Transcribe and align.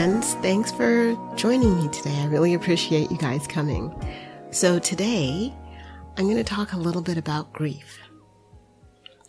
Friends. 0.00 0.32
Thanks 0.36 0.72
for 0.72 1.14
joining 1.36 1.76
me 1.76 1.86
today. 1.90 2.14
I 2.22 2.24
really 2.24 2.54
appreciate 2.54 3.10
you 3.10 3.18
guys 3.18 3.46
coming. 3.46 3.94
So, 4.50 4.78
today 4.78 5.52
I'm 6.16 6.24
going 6.24 6.38
to 6.38 6.42
talk 6.42 6.72
a 6.72 6.78
little 6.78 7.02
bit 7.02 7.18
about 7.18 7.52
grief. 7.52 7.98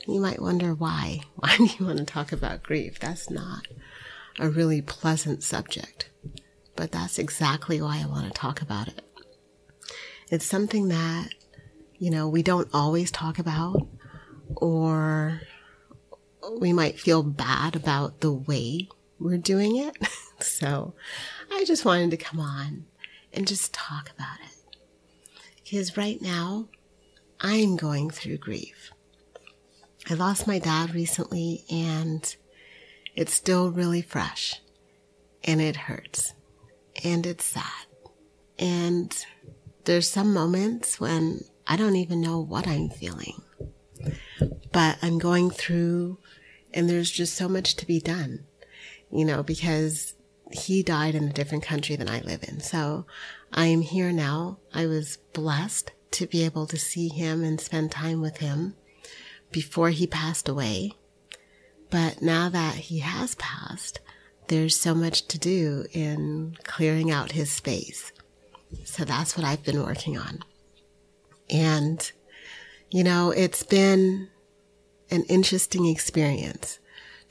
You 0.07 0.21
might 0.21 0.41
wonder 0.41 0.73
why. 0.73 1.23
Why 1.35 1.57
do 1.57 1.65
you 1.65 1.85
want 1.85 1.97
to 1.97 2.05
talk 2.05 2.31
about 2.31 2.63
grief? 2.63 3.01
That's 3.01 3.29
not 3.29 3.67
a 4.39 4.49
really 4.49 4.81
pleasant 4.81 5.43
subject, 5.43 6.09
but 6.77 6.93
that's 6.93 7.19
exactly 7.19 7.81
why 7.81 7.99
I 8.01 8.07
want 8.07 8.27
to 8.27 8.31
talk 8.31 8.61
about 8.61 8.87
it. 8.87 9.03
It's 10.29 10.45
something 10.45 10.87
that, 10.87 11.31
you 11.99 12.11
know, 12.11 12.29
we 12.29 12.43
don't 12.43 12.69
always 12.73 13.11
talk 13.11 13.39
about, 13.39 13.89
or 14.55 15.41
we 16.61 16.71
might 16.71 16.97
feel 16.97 17.23
bad 17.23 17.75
about 17.75 18.21
the 18.21 18.31
way 18.31 18.87
we're 19.19 19.37
doing 19.37 19.75
it. 19.75 19.97
so 20.47 20.93
I 21.51 21.65
just 21.65 21.85
wanted 21.85 22.11
to 22.11 22.17
come 22.17 22.39
on 22.39 22.85
and 23.33 23.47
just 23.47 23.73
talk 23.73 24.09
about 24.09 24.37
it. 24.43 24.77
Because 25.63 25.97
right 25.97 26.21
now, 26.21 26.67
I'm 27.39 27.75
going 27.75 28.09
through 28.09 28.37
grief. 28.37 28.91
I 30.09 30.15
lost 30.15 30.47
my 30.47 30.59
dad 30.59 30.93
recently 30.93 31.63
and 31.71 32.35
it's 33.15 33.33
still 33.33 33.71
really 33.71 34.01
fresh 34.01 34.59
and 35.43 35.61
it 35.61 35.75
hurts 35.75 36.33
and 37.03 37.25
it's 37.25 37.45
sad. 37.45 37.65
And 38.59 39.25
there's 39.85 40.09
some 40.09 40.33
moments 40.33 40.99
when 40.99 41.45
I 41.67 41.77
don't 41.77 41.95
even 41.95 42.21
know 42.21 42.39
what 42.39 42.67
I'm 42.67 42.89
feeling, 42.89 43.41
but 44.71 44.97
I'm 45.01 45.19
going 45.19 45.49
through 45.49 46.19
and 46.73 46.89
there's 46.89 47.11
just 47.11 47.35
so 47.35 47.47
much 47.47 47.75
to 47.75 47.85
be 47.85 47.99
done 47.99 48.45
you 49.11 49.25
know, 49.25 49.43
because 49.43 50.13
he 50.53 50.83
died 50.83 51.15
in 51.15 51.25
a 51.27 51.33
different 51.33 51.63
country 51.63 51.95
than 51.95 52.09
I 52.09 52.21
live 52.21 52.43
in. 52.47 52.59
So 52.59 53.05
I 53.51 53.65
am 53.67 53.81
here 53.81 54.11
now. 54.11 54.59
I 54.73 54.85
was 54.85 55.17
blessed 55.33 55.91
to 56.11 56.27
be 56.27 56.43
able 56.43 56.67
to 56.67 56.77
see 56.77 57.07
him 57.07 57.43
and 57.43 57.59
spend 57.59 57.91
time 57.91 58.21
with 58.21 58.37
him 58.37 58.75
before 59.51 59.89
he 59.89 60.07
passed 60.07 60.47
away. 60.47 60.93
But 61.89 62.21
now 62.21 62.49
that 62.49 62.75
he 62.75 62.99
has 62.99 63.35
passed, 63.35 63.99
there's 64.47 64.79
so 64.79 64.93
much 64.93 65.27
to 65.27 65.39
do 65.39 65.85
in 65.91 66.57
clearing 66.63 67.11
out 67.11 67.33
his 67.33 67.51
space. 67.51 68.11
So 68.85 69.03
that's 69.03 69.37
what 69.37 69.45
I've 69.45 69.63
been 69.63 69.83
working 69.83 70.17
on. 70.17 70.39
And, 71.49 72.11
you 72.89 73.03
know, 73.03 73.31
it's 73.31 73.63
been 73.63 74.29
an 75.09 75.23
interesting 75.23 75.85
experience 75.85 76.79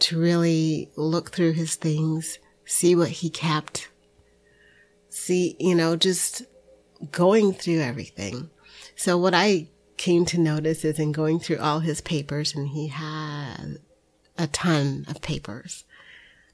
to 0.00 0.18
really 0.18 0.90
look 0.96 1.30
through 1.30 1.52
his 1.52 1.76
things, 1.76 2.38
see 2.70 2.94
what 2.94 3.08
he 3.08 3.28
kept, 3.28 3.88
see, 5.08 5.56
you 5.58 5.74
know, 5.74 5.96
just 5.96 6.42
going 7.10 7.52
through 7.52 7.80
everything. 7.80 8.48
So 8.94 9.18
what 9.18 9.34
I 9.34 9.66
came 9.96 10.24
to 10.26 10.38
notice 10.38 10.84
is 10.84 11.00
in 11.00 11.10
going 11.10 11.40
through 11.40 11.58
all 11.58 11.80
his 11.80 12.00
papers, 12.00 12.54
and 12.54 12.68
he 12.68 12.86
had 12.86 13.78
a 14.38 14.46
ton 14.46 15.04
of 15.08 15.20
papers, 15.20 15.84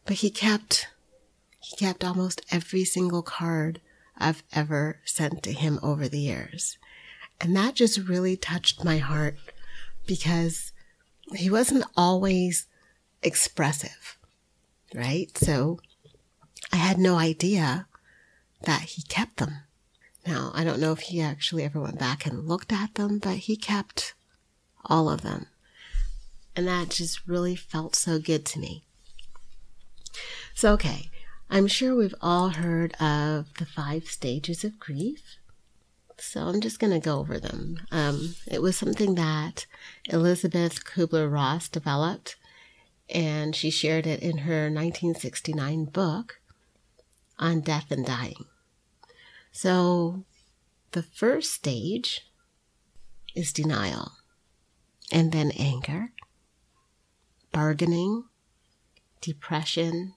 but 0.07 0.17
he 0.17 0.31
kept, 0.31 0.89
he 1.61 1.77
kept 1.77 2.03
almost 2.03 2.41
every 2.51 2.85
single 2.85 3.23
card 3.23 3.83
I've 4.17 4.43
ever 4.55 5.01
sent 5.05 5.43
to 5.43 5.53
him 5.53 5.79
over 5.83 6.09
the 6.09 6.19
years. 6.19 6.79
And 7.43 7.55
that 7.57 7.75
just 7.75 7.99
really 7.99 8.39
touched 8.39 8.83
my 8.83 8.97
heart 8.97 9.37
because 10.07 10.73
he 11.35 11.51
wasn't 11.51 11.85
always 11.95 12.67
expressive, 13.23 14.17
right? 14.95 15.37
So 15.37 15.79
I 16.73 16.77
had 16.77 16.99
no 16.99 17.17
idea 17.17 17.87
that 18.63 18.83
he 18.83 19.03
kept 19.03 19.37
them. 19.37 19.59
Now, 20.27 20.51
I 20.55 20.65
don't 20.65 20.81
know 20.81 20.93
if 20.93 21.01
he 21.01 21.21
actually 21.21 21.63
ever 21.63 21.81
went 21.81 21.99
back 21.99 22.27
and 22.27 22.49
looked 22.49 22.73
at 22.73 22.95
them, 22.95 23.19
but 23.19 23.37
he 23.37 23.57
kept 23.57 24.15
all 24.85 25.09
of 25.09 25.23
them. 25.23 25.47
And 26.55 26.67
that 26.67 26.91
just 26.91 27.27
really 27.27 27.55
felt 27.55 27.95
so 27.95 28.19
good 28.19 28.45
to 28.47 28.59
me. 28.59 28.85
So, 30.55 30.73
okay, 30.73 31.11
I'm 31.51 31.67
sure 31.67 31.95
we've 31.95 32.15
all 32.21 32.51
heard 32.51 32.95
of 32.95 33.55
the 33.59 33.67
five 33.67 34.07
stages 34.07 34.65
of 34.65 34.81
grief. 34.81 35.37
So 36.19 36.41
I'm 36.41 36.61
just 36.61 36.81
going 36.81 36.93
to 36.93 36.99
go 36.99 37.19
over 37.19 37.39
them. 37.39 37.81
Um, 37.93 38.37
it 38.47 38.63
was 38.63 38.77
something 38.77 39.17
that 39.17 39.67
Elizabeth 40.09 40.85
Kubler 40.85 41.31
Ross 41.31 41.69
developed 41.69 42.37
and 43.09 43.55
she 43.55 43.71
shared 43.71 44.07
it 44.07 44.23
in 44.23 44.39
her 44.39 44.65
1969 44.65 45.85
book 45.87 46.41
on 47.39 47.61
death 47.61 47.91
and 47.91 48.05
dying. 48.05 48.45
So, 49.53 50.25
the 50.93 51.03
first 51.03 51.53
stage 51.53 52.23
is 53.35 53.53
denial, 53.53 54.13
and 55.13 55.33
then 55.33 55.51
anger, 55.53 56.13
bargaining, 57.53 58.25
depression, 59.21 60.15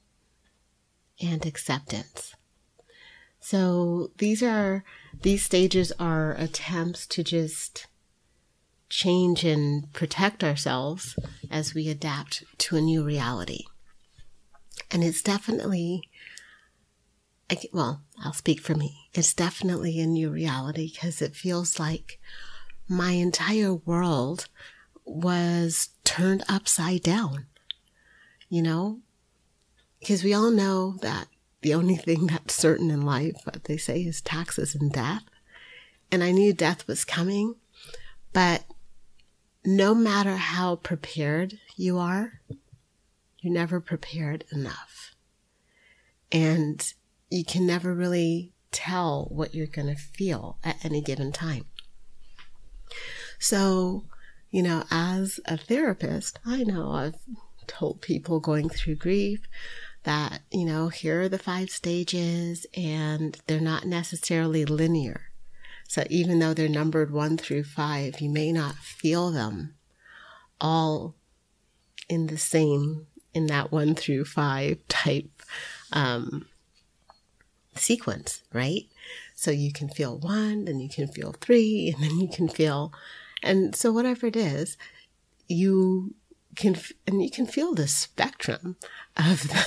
and 1.22 1.46
acceptance. 1.46 2.36
So 3.40 4.12
these 4.18 4.44
are 4.44 4.84
these 5.22 5.44
stages 5.44 5.92
are 6.00 6.34
attempts 6.34 7.08
to 7.08 7.24
just 7.24 7.88
change 8.90 9.44
and 9.44 9.92
protect 9.94 10.44
ourselves 10.44 11.18
as 11.50 11.74
we 11.74 11.90
adapt 11.90 12.44
to 12.58 12.76
a 12.76 12.82
new 12.82 13.04
reality. 13.04 13.66
And 14.92 15.04
it's 15.04 15.22
definitely, 15.22 16.10
well, 17.74 18.02
I'll 18.24 18.34
speak 18.34 18.60
for 18.62 18.76
me. 18.76 19.10
It's 19.14 19.34
definitely 19.34 20.00
a 20.00 20.06
new 20.06 20.30
reality 20.30 20.92
because 20.94 21.22
it 21.22 21.36
feels 21.36 21.80
like 21.80 22.20
my 22.88 23.12
entire 23.12 23.74
world 23.74 24.48
was 25.06 25.90
turned 26.04 26.44
upside 26.48 27.02
down, 27.02 27.46
you 28.50 28.62
know? 28.62 29.00
Because 30.00 30.24
we 30.24 30.34
all 30.34 30.52
know 30.52 30.96
that 31.02 31.28
the 31.62 31.74
only 31.74 31.96
thing 31.96 32.28
that's 32.28 32.54
certain 32.54 32.90
in 32.90 33.02
life, 33.02 33.36
what 33.44 33.66
they 33.66 33.78
say, 33.78 34.02
is 34.02 34.22
taxes 34.22 34.76
and 34.76 34.92
death. 34.92 35.24
And 36.12 36.24
I 36.24 36.32
knew 36.32 36.54
death 36.54 36.88
was 36.88 37.06
coming, 37.06 37.56
but 38.34 38.64
no 39.66 39.94
matter 39.94 40.38
how 40.38 40.78
prepared 40.78 41.60
you 41.76 41.98
are, 41.98 42.42
you're 43.40 43.54
never 43.54 43.80
prepared 43.80 44.46
enough. 44.52 45.16
And 46.32 46.94
you 47.30 47.44
can 47.46 47.66
never 47.66 47.94
really 47.94 48.54
tell 48.72 49.28
what 49.32 49.54
you're 49.54 49.68
going 49.68 49.88
to 49.88 49.96
feel 49.96 50.58
at 50.64 50.84
any 50.84 51.02
given 51.02 51.32
time. 51.32 51.66
So, 53.40 54.06
you 54.52 54.62
know, 54.64 54.84
as 54.92 55.40
a 55.46 55.58
therapist, 55.58 56.40
I 56.46 56.64
know 56.64 56.92
I've 56.92 57.16
told 57.68 58.02
people 58.02 58.40
going 58.40 58.70
through 58.70 58.96
grief 58.96 59.48
that, 60.04 60.42
you 60.52 60.66
know, 60.66 60.90
here 60.90 61.22
are 61.22 61.30
the 61.30 61.40
five 61.40 61.70
stages 61.70 62.66
and 62.76 63.40
they're 63.48 63.60
not 63.60 63.86
necessarily 63.86 64.66
linear. 64.66 65.30
So 65.88 66.04
even 66.10 66.40
though 66.40 66.54
they're 66.54 66.70
numbered 66.70 67.12
one 67.12 67.38
through 67.38 67.64
five, 67.64 68.22
you 68.22 68.30
may 68.30 68.52
not 68.52 68.76
feel 68.76 69.32
them 69.32 69.76
all 70.62 71.16
in 72.08 72.28
the 72.28 72.38
same, 72.38 73.08
in 73.34 73.48
that 73.48 73.72
one 73.72 73.96
through 73.96 74.26
five 74.26 74.78
type 74.88 75.30
um, 75.92 76.46
sequence, 77.80 78.44
right? 78.54 78.84
So 79.36 79.52
you 79.52 79.72
can 79.72 79.90
feel 79.90 80.18
one, 80.18 80.66
then 80.66 80.80
you 80.80 80.90
can 80.90 81.08
feel 81.08 81.34
three, 81.34 81.94
and 81.96 82.04
then 82.04 82.20
you 82.20 82.28
can 82.28 82.48
feel, 82.48 82.94
and 83.42 83.76
so 83.76 83.92
whatever 83.92 84.28
it 84.28 84.36
is, 84.36 84.78
you 85.48 86.14
can, 86.56 86.78
and 87.08 87.22
you 87.24 87.32
can 87.32 87.46
feel 87.46 87.74
the 87.74 87.88
spectrum 87.88 88.76
of 89.18 89.48
the, 89.48 89.66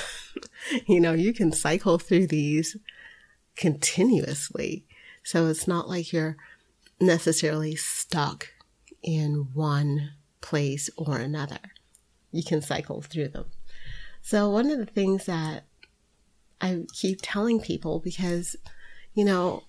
you 0.87 1.00
know, 1.00 1.12
you 1.12 1.32
can 1.32 1.53
cycle 1.53 1.99
through 1.99 2.26
these 2.26 2.76
continuously 3.56 4.87
so 5.23 5.47
it's 5.47 5.69
not 5.69 5.88
like 5.88 6.12
you're 6.12 6.37
necessarily 7.00 7.76
stuck 7.76 8.49
in 9.03 9.49
one 9.55 10.11
place 10.41 10.91
or 10.97 11.19
another. 11.19 11.59
You 12.32 12.43
can 12.43 12.62
cycle 12.62 13.03
through 13.03 13.29
them. 13.29 13.47
So 14.20 14.50
one 14.50 14.70
of 14.70 14.79
the 14.79 14.87
things 14.87 15.26
that 15.26 15.64
I 16.62 16.85
keep 16.93 17.19
telling 17.20 17.61
people 17.61 17.99
because, 17.99 18.56
you 19.14 19.25
know, 19.25 19.64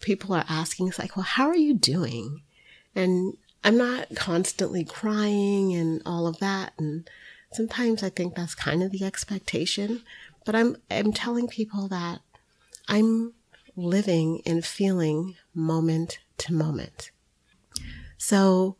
people 0.00 0.34
are 0.34 0.46
asking, 0.48 0.88
it's 0.88 0.98
like, 0.98 1.16
well, 1.16 1.24
how 1.24 1.48
are 1.48 1.56
you 1.56 1.74
doing? 1.74 2.42
And 2.94 3.36
I'm 3.62 3.76
not 3.76 4.14
constantly 4.16 4.84
crying 4.84 5.74
and 5.74 6.00
all 6.06 6.26
of 6.26 6.38
that. 6.38 6.72
And 6.78 7.08
sometimes 7.52 8.02
I 8.02 8.08
think 8.08 8.34
that's 8.34 8.54
kind 8.54 8.82
of 8.82 8.90
the 8.90 9.04
expectation, 9.04 10.02
but 10.46 10.56
I'm, 10.56 10.78
I'm 10.90 11.12
telling 11.12 11.46
people 11.46 11.86
that 11.88 12.20
I'm 12.88 13.34
living 13.76 14.40
and 14.46 14.64
feeling 14.64 15.36
moment 15.54 16.18
to 16.38 16.54
moment. 16.54 17.10
So, 18.16 18.76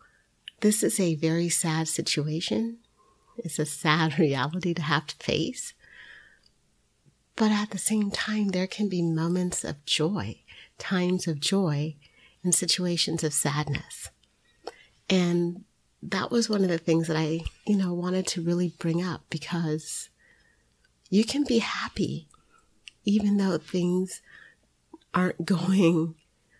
this 0.61 0.83
is 0.83 1.01
a 1.01 1.15
very 1.15 1.49
sad 1.49 1.89
situation. 1.89 2.79
It's 3.39 3.59
a 3.59 3.67
sad 3.67 4.19
reality 4.19 4.75
to 4.75 4.83
have 4.83 5.07
to 5.07 5.17
face. 5.17 5.75
But 7.40 7.52
at 7.52 7.70
the 7.70 7.78
same 7.78 8.10
time, 8.10 8.48
there 8.48 8.66
can 8.66 8.90
be 8.90 9.00
moments 9.00 9.64
of 9.64 9.82
joy, 9.87 10.40
times 10.76 11.26
of 11.26 11.40
joy, 11.40 11.96
and 12.44 12.54
situations 12.54 13.25
of 13.25 13.32
sadness. 13.32 14.10
And 15.08 15.64
that 16.02 16.31
was 16.31 16.50
one 16.50 16.62
of 16.64 16.69
the 16.69 16.76
things 16.76 17.06
that 17.06 17.16
I, 17.16 17.40
you 17.66 17.78
know, 17.78 17.94
wanted 17.94 18.26
to 18.26 18.42
really 18.42 18.75
bring 18.78 19.02
up 19.02 19.22
because 19.31 20.10
you 21.08 21.25
can 21.25 21.44
be 21.44 21.60
happy 21.60 22.28
even 23.06 23.38
though 23.38 23.56
things 23.56 24.20
aren't 25.14 25.46
going 25.46 26.16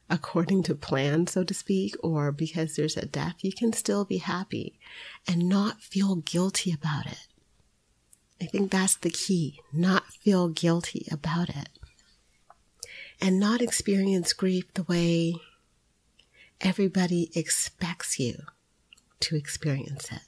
according 0.09 0.63
to 0.63 0.75
plan, 0.75 1.27
so 1.27 1.45
to 1.45 1.53
speak, 1.53 1.95
or 2.03 2.33
because 2.33 2.77
there's 2.77 2.97
a 2.97 3.05
death, 3.05 3.35
you 3.43 3.53
can 3.53 3.75
still 3.75 4.07
be 4.07 4.17
happy 4.17 4.79
and 5.29 5.47
not 5.47 5.83
feel 5.83 6.17
guilty 6.17 6.73
about 6.73 7.05
it. 7.05 7.27
I 8.41 8.47
think 8.47 8.71
that's 8.71 8.97
the 8.97 9.11
key, 9.11 9.61
not 9.73 10.07
feel 10.07 10.49
guilty 10.49 11.07
about 11.11 11.51
it. 11.51 11.69
And 13.21 13.39
not 13.39 13.61
experience 13.61 14.33
grief 14.33 14.73
the 14.73 14.85
way 14.85 15.35
everybody 16.61 17.31
expects 17.35 18.19
you 18.19 18.45
to 19.21 19.37
experience 19.37 20.11
it. 20.11 20.23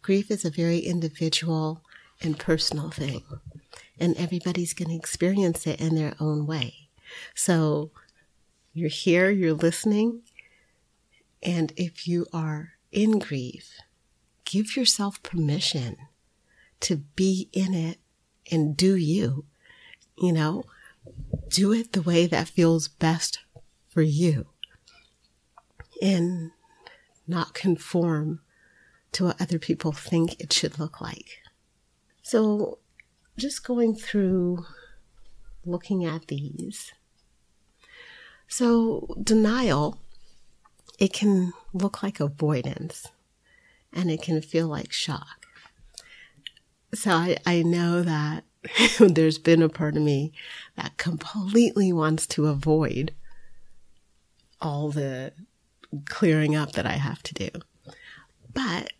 Grief 0.00 0.30
is 0.30 0.44
a 0.44 0.50
very 0.50 0.78
individual 0.78 1.82
and 2.22 2.38
personal 2.38 2.90
thing, 2.90 3.22
and 3.98 4.16
everybody's 4.16 4.74
going 4.74 4.90
to 4.90 4.96
experience 4.96 5.66
it 5.66 5.80
in 5.80 5.96
their 5.96 6.14
own 6.20 6.46
way. 6.46 6.88
So 7.34 7.90
you're 8.72 8.88
here, 8.88 9.30
you're 9.30 9.54
listening, 9.54 10.22
and 11.42 11.72
if 11.76 12.06
you 12.06 12.26
are 12.32 12.74
in 12.92 13.18
grief, 13.18 13.78
give 14.44 14.76
yourself 14.76 15.22
permission 15.22 15.96
to 16.80 16.96
be 16.96 17.48
in 17.52 17.74
it 17.74 17.98
and 18.50 18.76
do 18.76 18.96
you. 18.96 19.44
You 20.16 20.32
know, 20.32 20.64
do 21.48 21.72
it 21.72 21.92
the 21.92 22.02
way 22.02 22.26
that 22.26 22.48
feels 22.48 22.88
best 22.88 23.38
for 23.88 24.02
you 24.02 24.46
and 26.02 26.50
not 27.26 27.54
conform 27.54 28.40
to 29.12 29.24
what 29.24 29.40
other 29.40 29.58
people 29.58 29.92
think 29.92 30.40
it 30.40 30.52
should 30.52 30.78
look 30.78 31.00
like. 31.00 31.38
So, 32.22 32.78
just 33.36 33.64
going 33.64 33.94
through 33.94 34.66
looking 35.64 36.04
at 36.04 36.26
these. 36.26 36.92
So, 38.48 39.14
denial, 39.22 40.00
it 40.98 41.12
can 41.12 41.52
look 41.72 42.02
like 42.02 42.20
avoidance 42.20 43.06
and 43.92 44.10
it 44.10 44.22
can 44.22 44.42
feel 44.42 44.68
like 44.68 44.92
shock. 44.92 45.37
So, 46.94 47.12
I, 47.12 47.36
I 47.44 47.62
know 47.62 48.02
that 48.02 48.44
there's 48.98 49.38
been 49.38 49.62
a 49.62 49.68
part 49.68 49.96
of 49.96 50.02
me 50.02 50.32
that 50.76 50.96
completely 50.96 51.92
wants 51.92 52.26
to 52.28 52.46
avoid 52.46 53.12
all 54.60 54.90
the 54.90 55.32
clearing 56.06 56.54
up 56.56 56.72
that 56.72 56.86
I 56.86 56.92
have 56.92 57.22
to 57.24 57.34
do. 57.34 57.50
But 58.52 58.92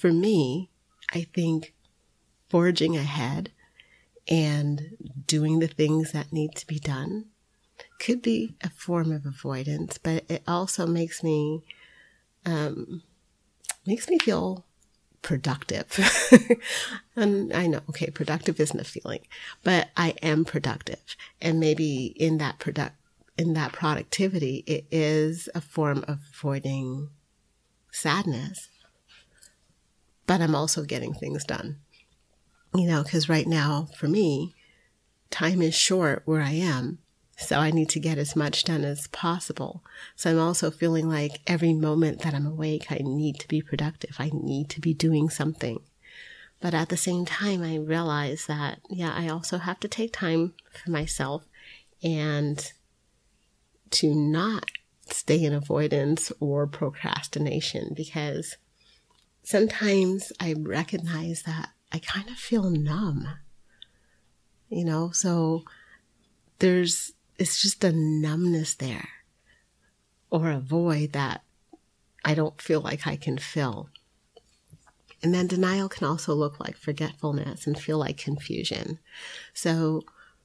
for 0.00 0.12
me, 0.12 0.70
I 1.12 1.26
think 1.34 1.74
forging 2.48 2.96
ahead 2.96 3.50
and 4.28 4.96
doing 5.26 5.58
the 5.58 5.68
things 5.68 6.12
that 6.12 6.32
need 6.32 6.54
to 6.56 6.66
be 6.66 6.78
done 6.78 7.26
could 7.98 8.22
be 8.22 8.54
a 8.62 8.70
form 8.70 9.12
of 9.12 9.26
avoidance, 9.26 9.98
but 9.98 10.24
it 10.28 10.42
also 10.46 10.86
makes 10.86 11.22
me 11.22 11.62
um, 12.46 13.02
makes 13.86 14.08
me 14.08 14.18
feel 14.18 14.64
productive. 15.24 15.98
and 17.16 17.52
I 17.52 17.66
know, 17.66 17.80
okay, 17.88 18.10
productive 18.10 18.60
isn't 18.60 18.78
a 18.78 18.84
feeling, 18.84 19.26
but 19.64 19.88
I 19.96 20.14
am 20.22 20.44
productive. 20.44 21.16
And 21.42 21.58
maybe 21.58 22.14
in 22.16 22.38
that 22.38 22.60
product, 22.60 22.94
in 23.36 23.54
that 23.54 23.72
productivity, 23.72 24.62
it 24.68 24.86
is 24.92 25.48
a 25.54 25.60
form 25.60 26.04
of 26.06 26.20
avoiding 26.32 27.08
sadness. 27.90 28.68
But 30.26 30.40
I'm 30.40 30.54
also 30.54 30.84
getting 30.84 31.14
things 31.14 31.42
done. 31.44 31.80
You 32.74 32.86
know, 32.86 33.02
because 33.02 33.28
right 33.28 33.46
now, 33.46 33.88
for 33.96 34.06
me, 34.06 34.54
time 35.30 35.62
is 35.62 35.74
short 35.74 36.22
where 36.26 36.42
I 36.42 36.50
am. 36.50 36.98
So 37.36 37.58
I 37.58 37.70
need 37.70 37.88
to 37.90 38.00
get 38.00 38.18
as 38.18 38.36
much 38.36 38.64
done 38.64 38.84
as 38.84 39.08
possible. 39.08 39.82
So 40.16 40.30
I'm 40.30 40.38
also 40.38 40.70
feeling 40.70 41.08
like 41.08 41.40
every 41.46 41.72
moment 41.72 42.22
that 42.22 42.34
I'm 42.34 42.46
awake, 42.46 42.90
I 42.90 43.00
need 43.02 43.40
to 43.40 43.48
be 43.48 43.60
productive. 43.60 44.16
I 44.18 44.30
need 44.32 44.70
to 44.70 44.80
be 44.80 44.94
doing 44.94 45.28
something. 45.28 45.80
But 46.60 46.74
at 46.74 46.88
the 46.88 46.96
same 46.96 47.26
time, 47.26 47.62
I 47.62 47.76
realize 47.76 48.46
that, 48.46 48.80
yeah, 48.88 49.12
I 49.14 49.28
also 49.28 49.58
have 49.58 49.80
to 49.80 49.88
take 49.88 50.12
time 50.12 50.54
for 50.72 50.90
myself 50.90 51.44
and 52.02 52.72
to 53.90 54.14
not 54.14 54.70
stay 55.06 55.42
in 55.42 55.52
avoidance 55.52 56.32
or 56.40 56.66
procrastination 56.66 57.92
because 57.94 58.56
sometimes 59.42 60.32
I 60.40 60.54
recognize 60.58 61.42
that 61.42 61.70
I 61.92 61.98
kind 61.98 62.28
of 62.28 62.36
feel 62.36 62.70
numb. 62.70 63.28
You 64.68 64.84
know, 64.84 65.10
so 65.10 65.64
there's 66.58 67.12
it's 67.38 67.60
just 67.60 67.82
a 67.84 67.92
numbness 67.92 68.74
there 68.74 69.08
or 70.30 70.50
a 70.50 70.60
void 70.60 71.12
that 71.12 71.42
I 72.24 72.34
don't 72.34 72.60
feel 72.60 72.80
like 72.80 73.06
I 73.06 73.16
can 73.16 73.38
fill. 73.38 73.88
And 75.22 75.34
then 75.34 75.46
denial 75.46 75.88
can 75.88 76.06
also 76.06 76.34
look 76.34 76.60
like 76.60 76.76
forgetfulness 76.76 77.66
and 77.66 77.78
feel 77.78 77.98
like 77.98 78.18
confusion. 78.18 78.98
So 79.52 80.02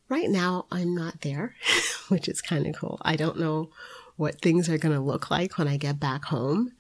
right 0.07 0.30
now 0.30 0.65
I'm 0.71 0.95
not 0.95 1.21
there, 1.21 1.56
which 2.07 2.27
is 2.27 2.41
kind 2.41 2.65
of 2.68 2.75
cool. 2.75 3.00
I 3.01 3.15
don't 3.15 3.39
know 3.39 3.69
what 4.15 4.42
things 4.42 4.69
are 4.69 4.77
going 4.77 4.95
to 4.95 5.01
look 5.01 5.31
like 5.31 5.57
when 5.57 5.68
I 5.68 5.77
get 5.77 6.00
back 6.00 6.25
home 6.25 6.74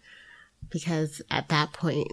because 0.69 1.21
at 1.29 1.49
that 1.49 1.73
point 1.73 2.11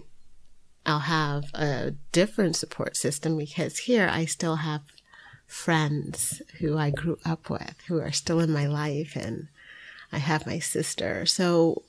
I'll 0.85 0.99
have 0.99 1.45
a 1.53 1.91
different 2.11 2.55
support 2.55 2.95
system 2.95 3.37
because 3.37 3.79
here 3.79 4.09
I 4.11 4.25
still 4.25 4.57
have 4.57 4.81
friends 5.47 6.41
who 6.59 6.77
I 6.77 6.91
grew 6.91 7.17
up 7.25 7.49
with 7.49 7.75
who 7.87 7.99
are 7.99 8.11
still 8.11 8.39
in 8.39 8.51
my 8.51 8.67
life, 8.67 9.15
and 9.15 9.47
I 10.11 10.19
have 10.19 10.45
my 10.45 10.59
sister. 10.59 11.25
So 11.25 11.83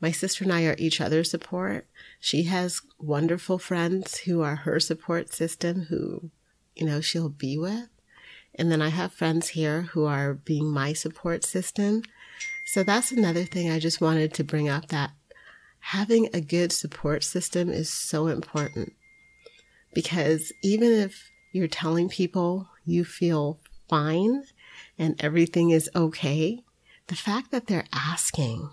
my 0.00 0.12
sister 0.12 0.44
and 0.44 0.52
I 0.52 0.64
are 0.64 0.76
each 0.78 1.00
other's 1.00 1.30
support. 1.30 1.86
She 2.20 2.44
has 2.44 2.80
wonderful 2.98 3.58
friends 3.58 4.18
who 4.20 4.42
are 4.42 4.56
her 4.56 4.78
support 4.80 5.32
system, 5.32 5.86
who, 5.90 6.30
you 6.74 6.86
know, 6.86 7.00
she'll 7.00 7.28
be 7.28 7.58
with. 7.58 7.88
And 8.54 8.70
then 8.70 8.82
I 8.82 8.88
have 8.88 9.12
friends 9.12 9.50
here 9.50 9.82
who 9.92 10.04
are 10.04 10.34
being 10.34 10.70
my 10.70 10.92
support 10.92 11.44
system. 11.44 12.02
So 12.66 12.82
that's 12.82 13.12
another 13.12 13.44
thing 13.44 13.70
I 13.70 13.78
just 13.78 14.00
wanted 14.00 14.34
to 14.34 14.44
bring 14.44 14.68
up 14.68 14.88
that 14.88 15.12
having 15.80 16.28
a 16.32 16.40
good 16.40 16.72
support 16.72 17.24
system 17.24 17.70
is 17.70 17.90
so 17.90 18.26
important. 18.26 18.94
Because 19.94 20.52
even 20.62 20.92
if 20.92 21.30
you're 21.52 21.68
telling 21.68 22.08
people 22.08 22.68
you 22.84 23.04
feel 23.04 23.58
fine 23.88 24.44
and 24.98 25.22
everything 25.22 25.70
is 25.70 25.90
okay, 25.94 26.62
the 27.08 27.16
fact 27.16 27.50
that 27.50 27.66
they're 27.66 27.88
asking 27.92 28.70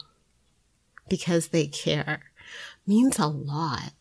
because 1.10 1.48
they 1.48 1.68
care 1.68 2.32
means 2.86 3.18
a 3.18 3.28
lot, 3.28 3.94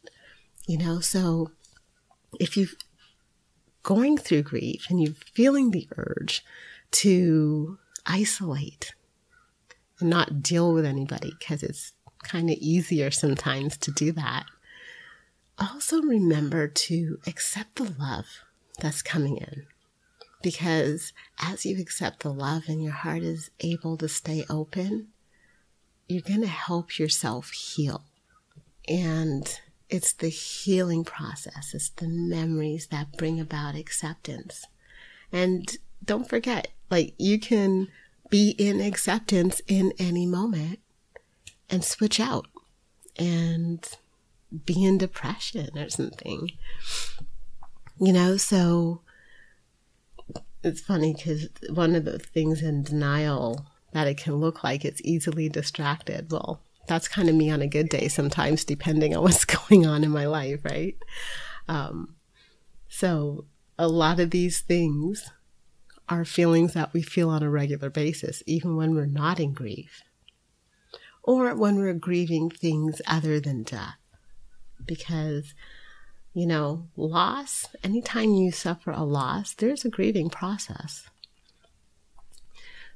you 0.66 0.76
know? 0.76 1.00
So 1.00 1.50
if 2.38 2.56
you're 2.56 2.68
going 3.82 4.18
through 4.18 4.42
grief 4.42 4.86
and 4.90 5.00
you're 5.00 5.14
feeling 5.32 5.70
the 5.70 5.88
urge 5.96 6.44
to 6.90 7.78
isolate 8.04 8.94
and 10.00 10.10
not 10.10 10.42
deal 10.42 10.72
with 10.72 10.84
anybody 10.84 11.32
because 11.38 11.62
it's 11.62 11.92
kind 12.22 12.50
of 12.50 12.56
easier 12.58 13.10
sometimes 13.10 13.76
to 13.78 13.90
do 13.90 14.12
that, 14.12 14.44
also 15.58 16.02
remember 16.02 16.68
to 16.68 17.18
accept 17.26 17.76
the 17.76 17.94
love 17.98 18.26
that's 18.76 19.02
coming 19.02 19.36
in. 19.36 19.66
Because 20.42 21.12
as 21.40 21.64
you 21.64 21.80
accept 21.80 22.22
the 22.22 22.32
love 22.32 22.64
and 22.68 22.82
your 22.82 22.92
heart 22.92 23.22
is 23.22 23.50
able 23.60 23.96
to 23.98 24.08
stay 24.08 24.44
open, 24.48 25.08
you're 26.08 26.22
going 26.22 26.42
to 26.42 26.46
help 26.46 26.98
yourself 26.98 27.50
heal. 27.50 28.04
And 28.88 29.58
it's 29.88 30.12
the 30.12 30.28
healing 30.28 31.04
process, 31.04 31.72
it's 31.74 31.90
the 31.90 32.08
memories 32.08 32.88
that 32.88 33.16
bring 33.16 33.40
about 33.40 33.74
acceptance. 33.74 34.66
And 35.32 35.76
don't 36.04 36.28
forget, 36.28 36.68
like, 36.90 37.14
you 37.18 37.38
can 37.38 37.88
be 38.30 38.50
in 38.58 38.80
acceptance 38.80 39.60
in 39.66 39.92
any 39.98 40.26
moment 40.26 40.80
and 41.70 41.84
switch 41.84 42.20
out 42.20 42.46
and 43.18 43.88
be 44.64 44.84
in 44.84 44.98
depression 44.98 45.76
or 45.76 45.88
something. 45.88 46.52
You 47.98 48.12
know, 48.12 48.36
so 48.36 49.00
it's 50.62 50.80
funny 50.80 51.14
because 51.14 51.48
one 51.70 51.94
of 51.94 52.04
the 52.04 52.18
things 52.18 52.62
in 52.62 52.82
denial 52.82 53.66
that 53.92 54.06
it 54.06 54.18
can 54.18 54.36
look 54.36 54.62
like 54.62 54.84
it's 54.84 55.00
easily 55.04 55.48
distracted. 55.48 56.30
Well, 56.30 56.60
that's 56.86 57.08
kind 57.08 57.28
of 57.28 57.34
me 57.34 57.50
on 57.50 57.62
a 57.62 57.66
good 57.66 57.88
day 57.88 58.08
sometimes, 58.08 58.64
depending 58.64 59.16
on 59.16 59.22
what's 59.24 59.44
going 59.44 59.86
on 59.86 60.04
in 60.04 60.10
my 60.10 60.26
life, 60.26 60.60
right? 60.64 60.96
Um, 61.68 62.16
so 62.88 63.46
a 63.78 63.88
lot 63.88 64.20
of 64.20 64.30
these 64.30 64.60
things 64.60 65.30
are 66.08 66.24
feelings 66.24 66.72
that 66.74 66.92
we 66.92 67.02
feel 67.02 67.30
on 67.30 67.42
a 67.42 67.50
regular 67.50 67.90
basis, 67.90 68.42
even 68.46 68.76
when 68.76 68.94
we're 68.94 69.06
not 69.06 69.40
in 69.40 69.52
grief, 69.52 70.02
or 71.22 71.54
when 71.54 71.76
we're 71.76 71.94
grieving 71.94 72.48
things 72.48 73.02
other 73.06 73.40
than 73.40 73.64
death. 73.64 73.96
Because, 74.84 75.54
you 76.36 76.46
know, 76.46 76.86
loss, 76.98 77.66
anytime 77.82 78.34
you 78.34 78.52
suffer 78.52 78.90
a 78.90 79.04
loss, 79.04 79.54
there's 79.54 79.86
a 79.86 79.88
grieving 79.88 80.28
process. 80.28 81.08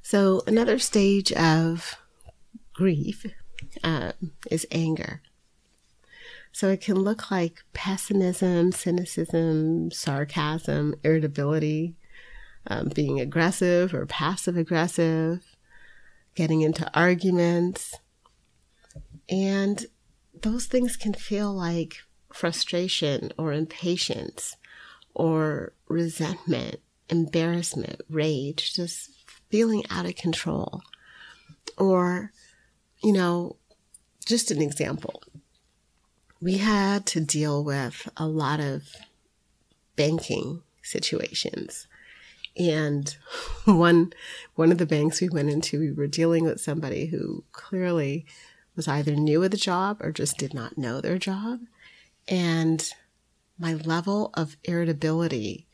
So, 0.03 0.43
another 0.45 0.77
stage 0.77 1.31
of 1.31 1.97
grief 2.71 3.25
uh, 3.83 4.11
is 4.51 4.67
anger. 4.69 5.23
So 6.51 6.69
it 6.69 6.81
can 6.81 6.97
look 6.97 7.31
like 7.31 7.63
pessimism, 7.73 8.73
cynicism, 8.73 9.89
sarcasm, 9.89 10.93
irritability, 11.03 11.95
um, 12.67 12.89
being 12.93 13.19
aggressive 13.19 13.91
or 13.95 14.05
passive 14.05 14.55
aggressive, 14.55 15.43
getting 16.35 16.61
into 16.61 16.91
arguments. 16.93 17.95
And 19.27 19.83
those 20.39 20.67
things 20.67 20.95
can 20.95 21.15
feel 21.15 21.51
like 21.51 22.03
frustration 22.33 23.31
or 23.37 23.53
impatience 23.53 24.57
or 25.13 25.73
resentment, 25.87 26.77
embarrassment, 27.09 28.01
rage, 28.09 28.73
just 28.73 29.11
feeling 29.49 29.83
out 29.89 30.05
of 30.05 30.15
control. 30.15 30.81
Or, 31.77 32.31
you 33.03 33.11
know, 33.13 33.57
just 34.25 34.51
an 34.51 34.61
example. 34.61 35.21
We 36.39 36.57
had 36.57 37.05
to 37.07 37.19
deal 37.19 37.63
with 37.63 38.09
a 38.17 38.27
lot 38.27 38.59
of 38.59 38.83
banking 39.95 40.63
situations 40.81 41.87
and 42.57 43.15
one 43.65 44.13
one 44.55 44.71
of 44.71 44.77
the 44.77 44.85
banks 44.85 45.21
we 45.21 45.29
went 45.29 45.49
into, 45.49 45.79
we 45.79 45.91
were 45.91 46.07
dealing 46.07 46.43
with 46.43 46.61
somebody 46.61 47.07
who 47.07 47.43
clearly 47.51 48.25
was 48.75 48.87
either 48.87 49.15
new 49.15 49.43
at 49.43 49.51
the 49.51 49.57
job 49.57 49.97
or 50.01 50.11
just 50.11 50.37
did 50.37 50.53
not 50.53 50.77
know 50.77 51.01
their 51.01 51.17
job. 51.17 51.59
And 52.31 52.89
my 53.59 53.73
level 53.73 54.31
of 54.33 54.57
irritability 54.63 55.67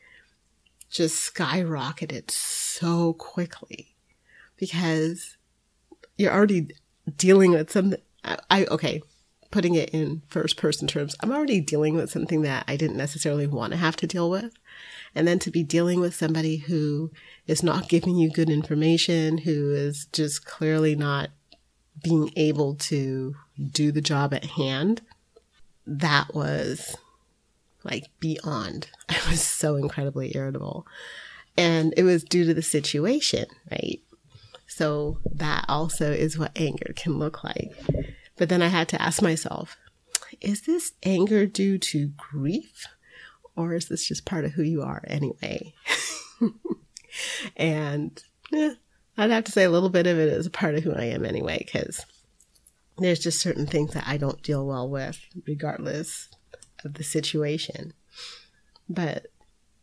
just 0.90 1.34
skyrocketed 1.34 2.32
so 2.32 3.14
quickly 3.14 3.96
because 4.58 5.38
you're 6.18 6.34
already 6.34 6.70
dealing 7.16 7.52
with 7.52 7.72
something. 7.72 8.02
I, 8.24 8.38
I 8.50 8.66
okay, 8.66 9.02
putting 9.52 9.76
it 9.76 9.90
in 9.90 10.24
first 10.28 10.58
person 10.58 10.88
terms, 10.88 11.16
I'm 11.20 11.32
already 11.32 11.62
dealing 11.62 11.96
with 11.96 12.10
something 12.10 12.42
that 12.42 12.66
I 12.68 12.76
didn't 12.76 12.98
necessarily 12.98 13.48
want 13.48 13.72
to 13.72 13.78
have 13.78 13.96
to 13.98 14.08
deal 14.08 14.30
with. 14.30 14.54
And 15.16 15.28
then 15.28 15.40
to 15.40 15.52
be 15.52 15.64
dealing 15.64 16.00
with 16.00 16.16
somebody 16.16 16.58
who 16.58 17.12
is 17.46 17.64
not 17.64 17.90
giving 17.90 18.18
you 18.18 18.30
good 18.30 18.50
information, 18.50 19.40
who 19.40 19.72
is 19.72 20.08
just 20.12 20.46
clearly 20.46 20.96
not 20.96 21.30
being 22.04 22.32
able 22.36 22.76
to 22.76 23.36
do 23.72 23.92
the 23.92 24.02
job 24.02 24.34
at 24.34 24.46
hand, 24.46 25.02
that 25.88 26.34
was 26.34 26.96
like 27.84 28.06
beyond. 28.20 28.90
I 29.10 29.18
was 29.30 29.42
so 29.42 29.76
incredibly 29.76 30.36
irritable. 30.36 30.86
And 31.58 31.94
it 31.98 32.04
was 32.04 32.24
due 32.24 32.46
to 32.46 32.54
the 32.54 32.62
situation, 32.62 33.46
right? 33.72 34.00
So 34.68 35.20
that 35.34 35.66
also 35.68 36.12
is 36.12 36.38
what 36.38 36.52
anger 36.56 36.94
can 36.96 37.18
look 37.18 37.44
like. 37.44 37.74
But 38.36 38.50
then 38.50 38.62
I 38.62 38.68
had 38.68 38.88
to 38.90 39.02
ask 39.02 39.22
myself, 39.24 39.76
is 40.40 40.62
this 40.62 40.92
anger 41.04 41.48
due 41.48 41.80
to 41.80 42.12
grief? 42.16 42.88
or 43.58 43.74
is 43.74 43.90
this 43.90 44.08
just 44.08 44.24
part 44.24 44.46
of 44.46 44.54
who 44.54 44.62
you 44.62 44.84
are 44.84 45.04
anyway? 45.08 45.74
and 47.58 48.24
eh, 48.54 48.76
I'd 49.18 49.32
have 49.32 49.44
to 49.46 49.52
say 49.52 49.64
a 49.64 49.70
little 49.70 49.90
bit 49.90 50.08
of 50.08 50.18
it 50.18 50.30
is 50.30 50.46
a 50.46 50.52
part 50.52 50.76
of 50.76 50.84
who 50.84 50.94
I 50.94 51.06
am 51.06 51.26
anyway, 51.26 51.64
because 51.66 52.06
there's 52.98 53.20
just 53.20 53.40
certain 53.40 53.68
things 53.68 53.94
that 53.94 54.08
I 54.08 54.18
don't 54.18 54.42
deal 54.42 54.66
well 54.66 54.90
with, 54.90 55.20
regardless 55.46 56.30
of 56.84 56.96
the 56.96 57.04
situation. 57.04 57.94
But, 58.90 59.28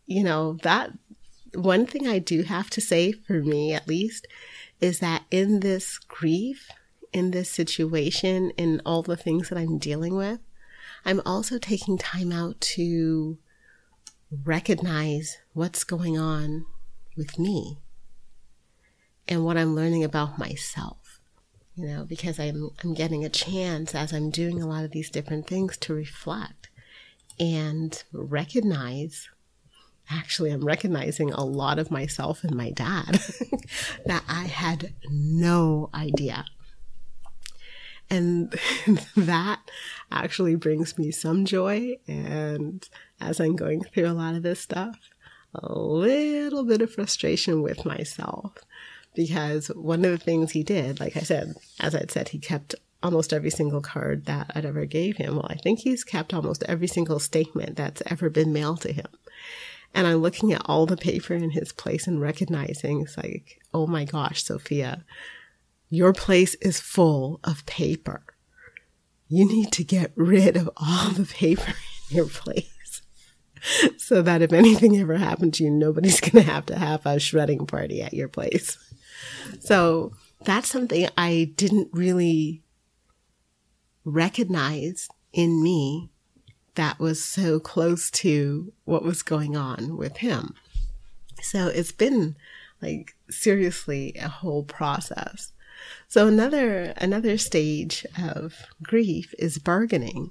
you 0.07 0.23
know, 0.23 0.59
that 0.63 0.93
one 1.55 1.87
thing 1.87 2.09
I 2.09 2.19
do 2.19 2.43
have 2.43 2.71
to 2.71 2.81
say 2.81 3.13
for 3.13 3.35
me 3.35 3.73
at 3.73 3.89
least 3.89 4.27
is 4.81 4.99
that 4.99 5.25
in 5.31 5.61
this 5.61 5.99
grief, 5.99 6.69
in 7.13 7.31
this 7.31 7.51
situation, 7.51 8.51
in 8.57 8.83
all 8.85 9.03
the 9.03 9.17
things 9.17 9.49
that 9.49 9.59
I'm 9.59 9.79
dealing 9.79 10.17
with, 10.17 10.41
I'm 11.05 11.21
also 11.25 11.59
taking 11.59 11.99
time 11.99 12.33
out 12.33 12.61
to 12.61 13.39
recognize 14.45 15.39
what's 15.53 15.85
going 15.85 16.19
on 16.19 16.67
with 17.17 17.39
me 17.39 17.79
and 19.29 19.45
what 19.45 19.57
I'm 19.57 19.75
learning 19.75 20.03
about 20.03 20.39
myself. 20.39 21.04
You 21.77 21.87
know, 21.89 22.05
because 22.05 22.39
I'm 22.39 22.71
I'm 22.83 22.95
getting 22.95 23.25
a 23.25 23.29
chance 23.29 23.95
as 23.95 24.13
I'm 24.13 24.31
doing 24.31 24.63
a 24.63 24.67
lot 24.67 24.85
of 24.85 24.93
these 24.93 25.11
different 25.11 25.47
things 25.47 25.77
to 25.79 25.95
reflect 25.95 26.71
and 27.41 28.03
recognize 28.13 29.29
actually 30.11 30.51
I'm 30.51 30.65
recognizing 30.65 31.33
a 31.33 31.45
lot 31.45 31.79
of 31.79 31.91
myself 31.91 32.45
and 32.45 32.55
my 32.55 32.71
dad 32.71 33.21
that 34.07 34.23
I 34.29 34.45
had 34.45 34.93
no 35.11 35.91
idea. 35.95 36.45
And 38.11 38.55
that 39.17 39.61
actually 40.13 40.57
brings 40.57 40.99
me 40.99 41.11
some 41.11 41.45
joy 41.45 41.97
and 42.07 42.87
as 43.21 43.41
I'm 43.41 43.57
going 43.57 43.83
through 43.83 44.07
a 44.07 44.13
lot 44.13 44.35
of 44.35 44.43
this 44.43 44.61
stuff, 44.61 44.99
a 45.55 45.73
little 45.73 46.65
bit 46.65 46.83
of 46.83 46.93
frustration 46.93 47.63
with 47.63 47.85
myself 47.85 48.59
because 49.15 49.69
one 49.69 50.05
of 50.05 50.11
the 50.11 50.19
things 50.19 50.53
he 50.53 50.63
did, 50.63 51.01
like 51.01 51.17
I 51.17 51.21
said, 51.21 51.55
as 51.81 51.95
I'd 51.95 52.11
said, 52.11 52.31
he 52.31 52.39
kept 52.39 52.75
almost 53.03 53.33
every 53.33 53.51
single 53.51 53.81
card 53.81 54.27
that 54.27 54.51
I'd 54.55 54.65
ever 54.65 54.87
gave 54.87 55.17
him. 55.17 55.37
Well, 55.37 55.47
I 55.49 55.57
think 55.57 55.81
he's 55.81 56.05
kept 56.05 56.35
almost 56.35 56.65
every 56.65 56.87
single 56.87 57.19
statement 57.19 57.77
that's 57.77 58.03
ever 58.07 58.31
been 58.31 58.53
mailed 58.53 58.81
to 58.83 58.93
him. 58.93 59.07
And 59.95 60.07
I'm 60.07 60.17
looking 60.17 60.53
at 60.53 60.63
all 60.65 60.87
the 60.87 60.97
paper 60.97 61.35
in 61.35 61.51
his 61.51 61.73
place 61.73 62.07
and 62.07 62.21
recognizing 62.21 63.03
it's 63.03 63.17
like, 63.17 63.61
oh 63.73 63.87
my 63.87 64.05
gosh, 64.05 64.43
Sophia, 64.43 65.05
your 65.89 66.13
place 66.13 66.55
is 66.57 66.81
full 66.81 67.39
of 67.45 67.65
paper. 67.67 68.23
You 69.29 69.47
need 69.47 69.71
to 69.73 69.85
get 69.85 70.13
rid 70.17 70.57
of 70.57 70.69
all 70.77 71.11
the 71.11 71.27
paper 71.27 71.75
in 72.11 72.17
your 72.17 72.27
place. 72.27 72.71
so 73.97 74.23
that 74.23 74.43
if 74.43 74.53
anything 74.53 74.99
ever 74.99 75.17
happened 75.17 75.55
to 75.55 75.65
you, 75.65 75.71
nobody's 75.71 76.21
going 76.29 76.45
to 76.45 76.53
have 76.53 76.67
to 76.67 76.79
have 76.79 77.05
a 77.07 77.19
shredding 77.19 77.67
party 77.67 78.03
at 78.03 78.15
your 78.15 78.29
place. 78.29 78.79
So 79.61 80.13
that's 80.45 80.69
something 80.69 81.09
I 81.17 81.53
didn't 81.57 81.89
really 81.93 82.63
recognize 84.05 85.09
in 85.33 85.63
me 85.63 86.11
that 86.75 86.99
was 86.99 87.25
so 87.25 87.61
close 87.61 88.11
to 88.11 88.73
what 88.85 89.05
was 89.05 89.23
going 89.23 89.57
on 89.57 89.97
with 89.97 90.19
him. 90.19 90.55
So 91.43 91.69
it's 91.69 91.93
been 91.93 92.37
like 92.83 93.15
seriously 93.31 94.15
a 94.21 94.29
whole 94.29 94.65
process. 94.65 95.53
So 96.09 96.27
another 96.27 96.95
another 96.97 97.39
stage 97.39 98.07
of 98.21 98.67
grief 98.83 99.35
is 99.39 99.59
bargaining. 99.59 100.31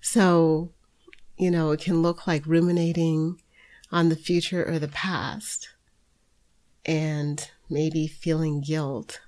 So 0.00 0.72
you 1.36 1.50
know, 1.50 1.70
it 1.70 1.80
can 1.80 2.02
look 2.02 2.26
like 2.26 2.46
ruminating 2.46 3.40
on 3.92 4.08
the 4.08 4.16
future 4.16 4.64
or 4.68 4.78
the 4.78 4.88
past 4.88 5.70
and 6.88 7.50
maybe 7.70 8.08
feeling 8.08 8.60
guilt, 8.60 9.20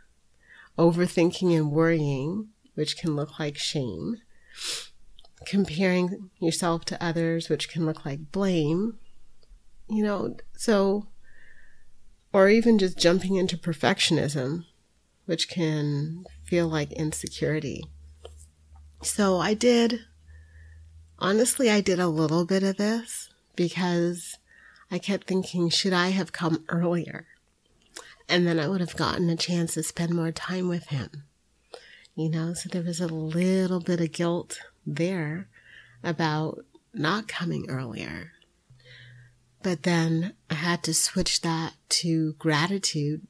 overthinking 0.76 1.56
and 1.56 1.70
worrying, 1.70 2.48
which 2.74 2.96
can 2.96 3.14
look 3.14 3.38
like 3.38 3.56
shame, 3.56 4.16
comparing 5.46 6.30
yourself 6.40 6.84
to 6.86 7.04
others, 7.04 7.48
which 7.48 7.68
can 7.68 7.86
look 7.86 8.04
like 8.04 8.32
blame, 8.32 8.98
you 9.88 10.02
know, 10.02 10.36
so, 10.56 11.06
or 12.32 12.48
even 12.48 12.78
just 12.78 12.98
jumping 12.98 13.36
into 13.36 13.56
perfectionism, 13.56 14.64
which 15.26 15.48
can 15.48 16.24
feel 16.44 16.66
like 16.66 16.90
insecurity. 16.92 17.84
So 19.02 19.38
I 19.38 19.54
did 19.54 20.00
Honestly, 21.22 21.70
I 21.70 21.82
did 21.82 22.00
a 22.00 22.08
little 22.08 22.46
bit 22.46 22.62
of 22.62 22.78
this 22.78 23.28
because 23.54 24.38
I 24.90 24.98
kept 24.98 25.26
thinking, 25.26 25.68
should 25.68 25.92
I 25.92 26.08
have 26.08 26.32
come 26.32 26.64
earlier? 26.70 27.26
And 28.30 28.46
then 28.46 28.58
I 28.58 28.68
would 28.68 28.80
have 28.80 28.96
gotten 28.96 29.28
a 29.28 29.36
chance 29.36 29.74
to 29.74 29.82
spend 29.82 30.14
more 30.14 30.32
time 30.32 30.68
with 30.68 30.86
him. 30.86 31.24
You 32.14 32.30
know, 32.30 32.54
so 32.54 32.68
there 32.68 32.82
was 32.82 33.00
a 33.00 33.06
little 33.06 33.80
bit 33.80 34.00
of 34.00 34.12
guilt 34.12 34.60
there 34.86 35.48
about 36.02 36.64
not 36.94 37.28
coming 37.28 37.68
earlier. 37.68 38.32
But 39.62 39.82
then 39.82 40.34
I 40.48 40.54
had 40.54 40.82
to 40.84 40.94
switch 40.94 41.42
that 41.42 41.74
to 41.90 42.34
gratitude 42.34 43.26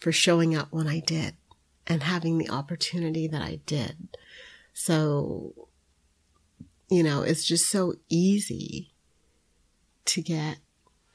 for 0.00 0.12
showing 0.12 0.56
up 0.56 0.68
when 0.72 0.88
I 0.88 1.00
did 1.00 1.34
and 1.86 2.02
having 2.02 2.38
the 2.38 2.50
opportunity 2.50 3.28
that 3.28 3.42
I 3.42 3.60
did. 3.66 4.08
So 4.72 5.68
you 6.90 7.04
know, 7.04 7.22
it's 7.22 7.44
just 7.44 7.70
so 7.70 7.94
easy 8.08 8.90
to 10.06 10.20
get 10.20 10.58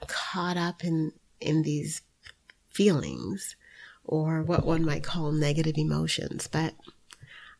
caught 0.08 0.56
up 0.56 0.84
in, 0.84 1.12
in 1.42 1.64
these 1.64 2.02
feelings 2.76 3.56
or 4.04 4.42
what 4.44 4.66
one 4.66 4.86
might 4.86 5.04
call 5.04 5.32
negative 5.32 5.78
emotions. 5.78 6.48
But 6.48 6.74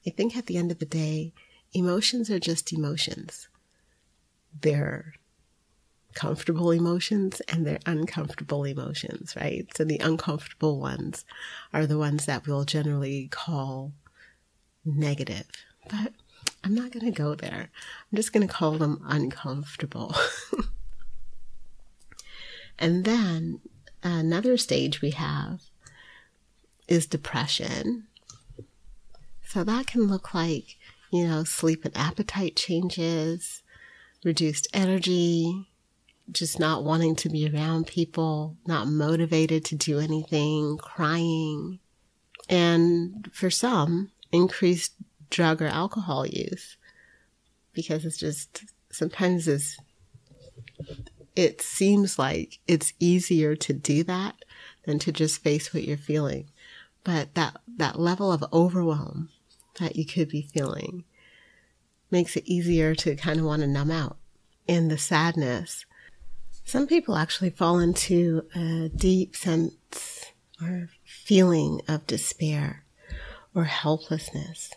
I 0.06 0.10
think 0.12 0.36
at 0.36 0.46
the 0.46 0.58
end 0.58 0.72
of 0.72 0.80
the 0.80 0.86
day, 0.86 1.34
emotions 1.74 2.30
are 2.30 2.40
just 2.40 2.72
emotions. 2.74 3.48
They're 4.62 5.14
comfortable 6.14 6.72
emotions 6.72 7.42
and 7.48 7.66
they're 7.66 7.80
uncomfortable 7.86 8.64
emotions, 8.64 9.36
right? 9.36 9.68
So 9.76 9.84
the 9.84 10.00
uncomfortable 10.00 10.80
ones 10.80 11.26
are 11.74 11.86
the 11.86 11.98
ones 11.98 12.26
that 12.26 12.48
we'll 12.48 12.66
generally 12.66 13.28
call 13.30 13.94
negative. 14.86 15.48
But 15.90 16.14
I'm 16.64 16.76
not 16.76 16.92
going 16.92 17.06
to 17.06 17.12
go 17.12 17.36
there. 17.36 17.70
I'm 18.12 18.16
just 18.16 18.34
going 18.34 18.48
to 18.48 18.54
call 18.54 18.74
them 18.74 19.02
uncomfortable. 19.06 20.16
and 22.80 23.04
then 23.06 23.60
another 24.14 24.58
stage 24.58 25.02
we 25.02 25.12
have 25.12 25.62
is 26.88 27.08
depression. 27.08 28.08
So 29.46 29.64
that 29.64 29.88
can 29.88 30.04
look 30.04 30.34
like, 30.34 30.78
you 31.12 31.28
know, 31.28 31.44
sleep 31.44 31.86
and 31.86 31.96
appetite 31.98 32.56
changes, 32.56 33.64
reduced 34.24 34.68
energy, 34.74 35.68
just 36.32 36.60
not 36.60 36.84
wanting 36.84 37.16
to 37.18 37.30
be 37.30 37.50
around 37.50 37.88
people, 37.88 38.58
not 38.66 38.88
motivated 38.88 39.64
to 39.66 39.76
do 39.76 40.00
anything, 40.00 40.78
crying. 40.78 41.80
And 42.50 43.30
for 43.34 43.50
some, 43.50 44.12
increased 44.32 44.94
drug 45.30 45.62
or 45.62 45.68
alcohol 45.68 46.26
use 46.26 46.78
because 47.74 48.06
it's 48.06 48.18
just 48.18 48.64
sometimes 48.92 49.48
it's 49.48 49.78
it 51.36 51.62
seems 51.62 52.18
like 52.18 52.60
it's 52.68 52.94
easier 53.00 53.56
to 53.56 53.74
do 53.74 54.04
that 54.04 54.36
than 54.86 55.00
to 55.00 55.12
just 55.12 55.44
face 55.44 55.74
what 55.74 55.84
you're 55.84 55.98
feeling. 55.98 56.50
But 57.04 57.36
that 57.36 57.62
that 57.78 58.00
level 58.00 58.32
of 58.32 58.44
overwhelm 58.52 59.30
that 59.80 59.96
you 59.96 60.06
could 60.06 60.30
be 60.30 60.42
feeling 60.42 61.04
makes 62.10 62.36
it 62.36 62.48
easier 62.48 62.96
to 62.96 63.16
kind 63.16 63.40
of 63.40 63.46
want 63.46 63.62
to 63.62 63.68
numb 63.68 63.92
out. 63.92 64.18
In 64.68 64.88
the 64.88 64.98
sadness, 64.98 65.86
some 66.64 66.88
people 66.88 67.16
actually 67.16 67.52
fall 67.52 67.80
into 67.80 68.44
a 68.56 68.90
deep 68.90 69.36
sense 69.36 70.26
or 70.62 70.90
feeling 71.04 71.82
of 71.88 72.08
despair 72.08 72.86
or 73.54 73.66
helplessness, 73.66 74.72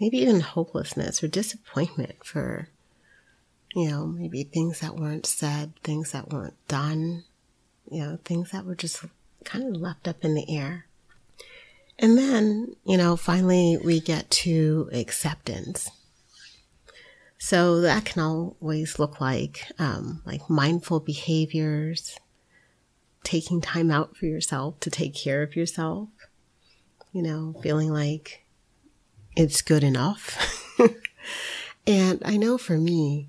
maybe 0.00 0.18
even 0.18 0.40
hopelessness 0.40 1.22
or 1.22 1.28
disappointment 1.28 2.24
for, 2.24 2.68
you 3.74 3.90
know, 3.90 4.06
maybe 4.06 4.44
things 4.44 4.80
that 4.80 4.96
weren't 4.96 5.26
said, 5.26 5.72
things 5.82 6.12
that 6.12 6.30
weren't 6.30 6.56
done, 6.68 7.24
you 7.90 8.02
know, 8.02 8.18
things 8.24 8.52
that 8.52 8.64
were 8.64 8.76
just 8.76 9.04
kind 9.44 9.64
of 9.64 9.80
left 9.80 10.06
up 10.06 10.24
in 10.24 10.34
the 10.34 10.56
air. 10.56 10.86
And 11.98 12.16
then, 12.16 12.76
you 12.84 12.96
know, 12.96 13.16
finally 13.16 13.76
we 13.84 14.00
get 14.00 14.30
to 14.30 14.88
acceptance. 14.92 15.90
So 17.38 17.80
that 17.80 18.04
can 18.04 18.22
always 18.22 18.98
look 18.98 19.20
like, 19.20 19.70
um, 19.78 20.22
like 20.24 20.48
mindful 20.48 21.00
behaviors, 21.00 22.16
taking 23.22 23.60
time 23.60 23.90
out 23.90 24.16
for 24.16 24.26
yourself 24.26 24.78
to 24.80 24.90
take 24.90 25.14
care 25.14 25.42
of 25.42 25.56
yourself, 25.56 26.08
you 27.12 27.22
know, 27.22 27.54
feeling 27.62 27.92
like 27.92 28.44
it's 29.36 29.62
good 29.62 29.82
enough. 29.82 30.38
and 31.86 32.22
I 32.24 32.36
know 32.36 32.56
for 32.56 32.78
me, 32.78 33.28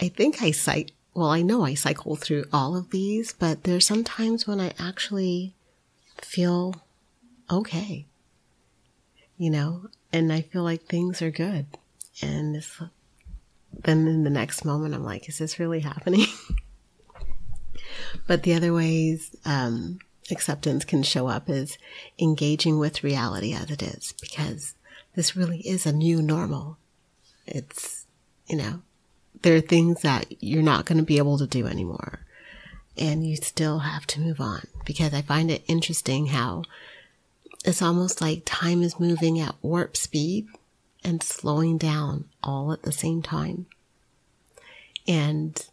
I 0.00 0.08
think 0.08 0.42
I 0.42 0.50
cite, 0.50 0.92
well, 1.14 1.28
I 1.28 1.42
know 1.42 1.64
I 1.64 1.74
cycle 1.74 2.16
through 2.16 2.44
all 2.52 2.76
of 2.76 2.90
these, 2.90 3.32
but 3.32 3.64
there's 3.64 3.86
some 3.86 4.04
times 4.04 4.46
when 4.46 4.60
I 4.60 4.72
actually 4.78 5.54
feel 6.20 6.74
okay, 7.50 8.06
you 9.36 9.50
know, 9.50 9.88
and 10.12 10.32
I 10.32 10.40
feel 10.40 10.62
like 10.62 10.82
things 10.86 11.22
are 11.22 11.30
good. 11.30 11.66
And 12.20 12.64
then 13.72 14.06
in 14.08 14.24
the 14.24 14.30
next 14.30 14.64
moment, 14.64 14.94
I'm 14.94 15.04
like, 15.04 15.28
is 15.28 15.38
this 15.38 15.58
really 15.58 15.80
happening? 15.80 16.26
but 18.26 18.42
the 18.42 18.54
other 18.54 18.72
ways 18.72 19.34
um, 19.44 19.98
acceptance 20.30 20.84
can 20.84 21.02
show 21.02 21.28
up 21.28 21.48
is 21.48 21.78
engaging 22.18 22.78
with 22.78 23.04
reality 23.04 23.52
as 23.52 23.70
it 23.70 23.82
is, 23.82 24.14
because 24.20 24.74
this 25.14 25.36
really 25.36 25.60
is 25.60 25.86
a 25.86 25.92
new 25.92 26.20
normal. 26.22 26.78
It's, 27.46 28.06
you 28.46 28.56
know, 28.56 28.82
there 29.42 29.56
are 29.56 29.60
things 29.60 30.02
that 30.02 30.42
you're 30.42 30.62
not 30.62 30.86
going 30.86 30.98
to 30.98 31.04
be 31.04 31.18
able 31.18 31.38
to 31.38 31.46
do 31.46 31.66
anymore. 31.66 32.20
And 32.96 33.26
you 33.26 33.36
still 33.36 33.80
have 33.80 34.06
to 34.08 34.20
move 34.20 34.40
on 34.40 34.66
because 34.84 35.12
I 35.12 35.22
find 35.22 35.50
it 35.50 35.64
interesting 35.66 36.26
how 36.26 36.62
it's 37.64 37.82
almost 37.82 38.20
like 38.20 38.42
time 38.44 38.82
is 38.82 39.00
moving 39.00 39.40
at 39.40 39.56
warp 39.62 39.96
speed 39.96 40.46
and 41.02 41.22
slowing 41.22 41.76
down 41.76 42.26
all 42.42 42.72
at 42.72 42.82
the 42.82 42.92
same 42.92 43.22
time. 43.22 43.66
And 45.06 45.66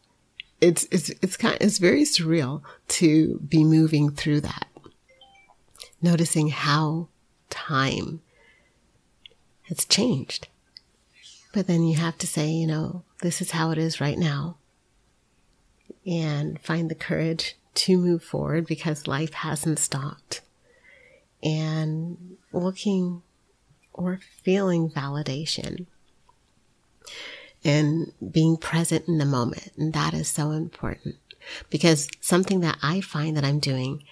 it's, 0.59 0.87
it's, 0.91 1.09
it's 1.21 1.37
kind 1.37 1.55
of, 1.55 1.61
it's 1.61 1.77
very 1.77 2.03
surreal 2.03 2.61
to 2.89 3.39
be 3.39 3.63
moving 3.63 4.11
through 4.11 4.41
that. 4.41 4.67
Noticing 6.01 6.49
how 6.49 7.07
time 7.49 8.21
has 9.63 9.85
changed. 9.85 10.47
But 11.53 11.67
then 11.67 11.83
you 11.83 11.97
have 11.97 12.17
to 12.19 12.27
say, 12.27 12.47
you 12.47 12.67
know, 12.67 13.03
this 13.21 13.41
is 13.41 13.51
how 13.51 13.71
it 13.71 13.77
is 13.77 14.01
right 14.01 14.17
now. 14.17 14.57
And 16.05 16.59
find 16.59 16.89
the 16.89 16.95
courage 16.95 17.55
to 17.73 17.97
move 17.97 18.23
forward 18.23 18.65
because 18.67 19.07
life 19.07 19.33
hasn't 19.33 19.79
stopped. 19.79 20.41
And 21.43 22.37
looking 22.51 23.21
or 23.93 24.19
feeling 24.43 24.89
validation 24.89 25.85
and 27.63 28.11
being 28.31 28.57
present 28.57 29.07
in 29.07 29.17
the 29.17 29.25
moment. 29.25 29.71
And 29.77 29.93
that 29.93 30.13
is 30.13 30.27
so 30.27 30.51
important 30.51 31.15
because 31.69 32.07
something 32.19 32.61
that 32.61 32.77
I 32.81 33.01
find 33.01 33.37
that 33.37 33.43
I'm 33.43 33.59
doing, 33.59 34.03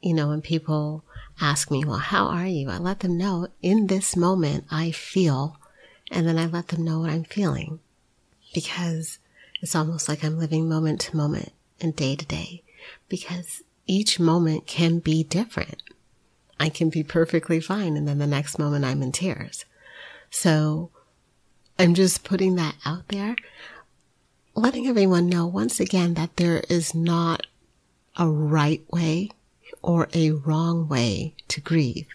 you 0.00 0.14
know, 0.14 0.28
when 0.28 0.40
people 0.42 1.04
ask 1.40 1.70
me, 1.70 1.84
well, 1.84 1.98
how 1.98 2.26
are 2.26 2.46
you? 2.46 2.70
I 2.70 2.78
let 2.78 3.00
them 3.00 3.16
know 3.16 3.48
in 3.62 3.86
this 3.86 4.16
moment 4.16 4.64
I 4.70 4.90
feel, 4.90 5.56
and 6.10 6.26
then 6.26 6.38
I 6.38 6.46
let 6.46 6.68
them 6.68 6.84
know 6.84 7.00
what 7.00 7.10
I'm 7.10 7.24
feeling 7.24 7.80
because 8.52 9.18
it's 9.60 9.74
almost 9.74 10.08
like 10.08 10.24
I'm 10.24 10.38
living 10.38 10.68
moment 10.68 11.00
to 11.02 11.16
moment 11.16 11.52
and 11.80 11.94
day 11.94 12.16
to 12.16 12.26
day 12.26 12.62
because 13.08 13.62
each 13.86 14.20
moment 14.20 14.66
can 14.66 14.98
be 14.98 15.24
different. 15.24 15.82
I 16.60 16.68
can 16.68 16.90
be 16.90 17.02
perfectly 17.02 17.60
fine. 17.60 17.96
And 17.96 18.06
then 18.06 18.18
the 18.18 18.26
next 18.26 18.58
moment 18.58 18.84
I'm 18.84 19.02
in 19.02 19.12
tears. 19.12 19.64
So 20.30 20.90
I'm 21.78 21.94
just 21.94 22.24
putting 22.24 22.56
that 22.56 22.76
out 22.84 23.08
there, 23.08 23.36
letting 24.54 24.86
everyone 24.86 25.28
know 25.28 25.46
once 25.46 25.80
again 25.80 26.14
that 26.14 26.36
there 26.36 26.62
is 26.68 26.94
not 26.94 27.46
a 28.16 28.28
right 28.28 28.82
way 28.92 29.30
or 29.80 30.08
a 30.12 30.32
wrong 30.32 30.88
way 30.88 31.34
to 31.48 31.60
grieve. 31.60 32.08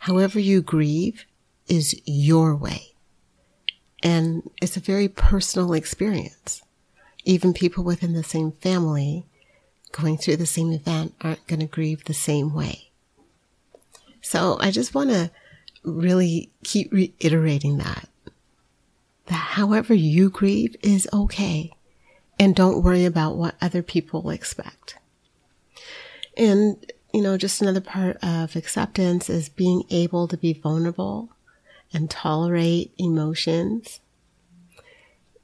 However 0.00 0.38
you 0.38 0.62
grieve 0.62 1.24
is 1.66 2.00
your 2.04 2.54
way. 2.54 2.89
And 4.02 4.50
it's 4.62 4.76
a 4.76 4.80
very 4.80 5.08
personal 5.08 5.72
experience. 5.74 6.62
Even 7.24 7.52
people 7.52 7.84
within 7.84 8.14
the 8.14 8.24
same 8.24 8.52
family 8.52 9.26
going 9.92 10.16
through 10.16 10.36
the 10.36 10.46
same 10.46 10.72
event 10.72 11.14
aren't 11.20 11.46
going 11.46 11.60
to 11.60 11.66
grieve 11.66 12.04
the 12.04 12.14
same 12.14 12.54
way. 12.54 12.90
So 14.22 14.58
I 14.60 14.70
just 14.70 14.94
want 14.94 15.10
to 15.10 15.30
really 15.82 16.50
keep 16.62 16.92
reiterating 16.92 17.78
that. 17.78 18.08
That 19.26 19.34
however 19.34 19.94
you 19.94 20.30
grieve 20.30 20.76
is 20.82 21.08
okay. 21.12 21.72
And 22.38 22.54
don't 22.54 22.82
worry 22.82 23.04
about 23.04 23.36
what 23.36 23.54
other 23.60 23.82
people 23.82 24.30
expect. 24.30 24.96
And, 26.36 26.84
you 27.12 27.20
know, 27.20 27.36
just 27.36 27.60
another 27.60 27.80
part 27.80 28.16
of 28.22 28.56
acceptance 28.56 29.28
is 29.28 29.48
being 29.48 29.84
able 29.90 30.26
to 30.28 30.36
be 30.36 30.54
vulnerable 30.54 31.30
and 31.92 32.10
tolerate 32.10 32.92
emotions 32.98 34.00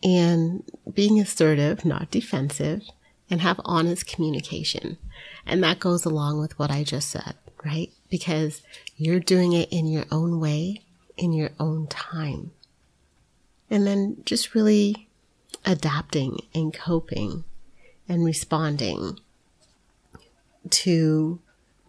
and 0.03 0.63
being 0.93 1.21
assertive, 1.21 1.85
not 1.85 2.11
defensive, 2.11 2.83
and 3.29 3.41
have 3.41 3.61
honest 3.65 4.07
communication. 4.07 4.99
And 5.45 5.63
that 5.65 5.81
goes 5.81 6.05
along 6.05 6.41
with 6.41 6.59
what 6.59 6.71
I 6.71 6.85
just 6.85 7.09
said 7.09 7.35
right? 7.67 7.91
Because 8.09 8.63
you're 8.97 9.21
doing 9.21 9.53
it 9.53 9.69
in 9.73 9.87
your 9.87 10.05
own 10.13 10.39
way, 10.39 10.83
in 11.17 11.33
your 11.33 11.51
own 11.59 11.89
time. 11.89 12.53
And 13.69 13.87
then 13.87 14.19
just 14.25 14.55
really 14.55 15.09
adapting 15.65 16.39
and 16.55 16.73
coping 16.73 17.43
and 18.09 18.25
responding 18.25 19.19
to 20.71 21.41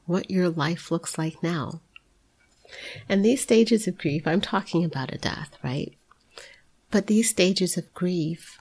what 0.05 0.31
your 0.31 0.49
life 0.49 0.89
looks 0.89 1.17
like 1.17 1.43
now. 1.43 1.81
And 3.07 3.23
these 3.23 3.41
stages 3.41 3.87
of 3.87 3.97
grief, 3.97 4.27
I'm 4.27 4.41
talking 4.41 4.83
about 4.83 5.13
a 5.13 5.17
death, 5.17 5.57
right? 5.63 5.93
But 6.91 7.07
these 7.07 7.29
stages 7.29 7.77
of 7.77 7.93
grief 7.93 8.59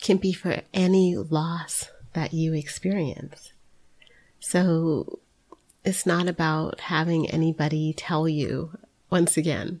can 0.00 0.16
be 0.16 0.32
for 0.32 0.62
any 0.74 1.16
loss 1.16 1.90
that 2.12 2.34
you 2.34 2.52
experience. 2.52 3.52
So 4.40 5.20
it's 5.84 6.04
not 6.06 6.28
about 6.28 6.80
having 6.80 7.30
anybody 7.30 7.92
tell 7.96 8.28
you, 8.28 8.78
once 9.10 9.36
again, 9.36 9.80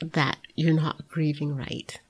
that 0.00 0.38
you're 0.54 0.74
not 0.74 1.08
grieving 1.08 1.54
right. 1.56 2.00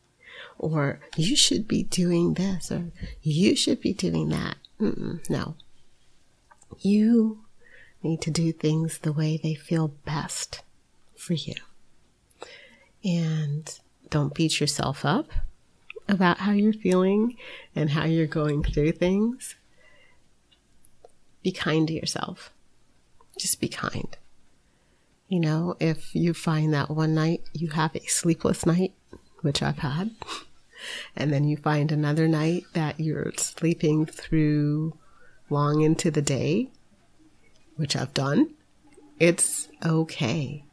Or 0.59 1.01
you 1.17 1.35
should 1.35 1.67
be 1.67 1.83
doing 1.83 2.35
this, 2.35 2.71
or 2.71 2.93
you 3.23 3.57
should 3.57 3.81
be 3.81 3.93
doing 3.93 4.29
that. 4.29 4.57
Mm-mm, 4.81 5.29
no. 5.29 5.57
You 6.79 7.41
need 8.03 8.21
to 8.23 8.31
do 8.31 8.53
things 8.53 8.99
the 8.99 9.12
way 9.12 9.37
they 9.37 9.55
feel 9.55 9.88
best 9.88 10.62
for 11.17 11.35
you. 11.35 11.55
And 13.05 13.79
don't 14.11 14.35
beat 14.35 14.61
yourself 14.61 15.05
up 15.05 15.31
about 16.09 16.38
how 16.38 16.53
you're 16.53 16.73
feeling 16.73 17.37
and 17.75 17.91
how 17.91 18.05
you're 18.05 18.27
going 18.27 18.62
through 18.62 18.93
things. 18.93 19.57
Be 21.43 21.53
kind 21.53 21.88
to 21.88 21.95
yourself. 21.95 22.53
Just 23.38 23.61
be 23.61 23.69
kind. 23.69 24.17
You 25.29 25.41
know, 25.41 25.77
if 25.81 26.15
you 26.15 26.35
find 26.35 26.75
that 26.75 26.91
one 26.91 27.15
night 27.15 27.43
you 27.55 27.71
have 27.71 27.97
a 27.97 28.07
sleepless 28.07 28.67
night, 28.67 28.93
which 29.41 29.62
I've 29.62 29.79
had, 29.79 30.11
and 31.17 31.33
then 31.33 31.45
you 31.45 31.57
find 31.57 31.91
another 31.91 32.29
night 32.29 32.65
that 32.75 33.01
you're 33.01 33.33
sleeping 33.37 34.05
through 34.05 34.99
long 35.49 35.81
into 35.81 36.11
the 36.11 36.23
day, 36.23 36.71
which 37.83 37.97
I've 37.97 38.14
done, 38.14 38.55
it's 39.18 39.68
okay. 39.85 40.64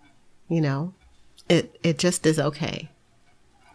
You 0.48 0.62
know, 0.62 0.94
it, 1.50 1.76
it 1.82 1.98
just 1.98 2.24
is 2.28 2.40
okay. 2.40 2.92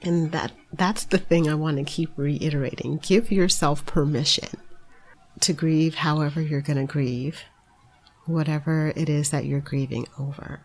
And 0.02 0.30
that, 0.30 0.52
that's 0.72 1.04
the 1.06 1.18
thing 1.18 1.48
I 1.48 1.54
want 1.54 1.78
to 1.78 1.84
keep 1.84 2.12
reiterating. 2.16 2.98
Give 2.98 3.32
yourself 3.32 3.84
permission 3.86 4.48
to 5.40 5.52
grieve 5.52 5.96
however 5.96 6.40
you're 6.40 6.60
going 6.60 6.78
to 6.78 6.90
grieve, 6.90 7.40
whatever 8.26 8.92
it 8.94 9.08
is 9.08 9.30
that 9.30 9.46
you're 9.46 9.58
grieving 9.58 10.06
over. 10.16 10.60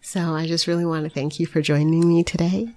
So 0.00 0.34
I 0.34 0.46
just 0.46 0.66
really 0.66 0.86
want 0.86 1.04
to 1.04 1.10
thank 1.10 1.38
you 1.38 1.44
for 1.44 1.60
joining 1.60 2.08
me 2.08 2.24
today. 2.24 2.70